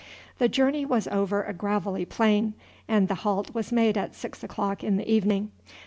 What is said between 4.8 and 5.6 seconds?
in the evening.